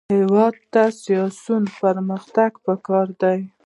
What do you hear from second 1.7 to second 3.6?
پرمختګ پکار دی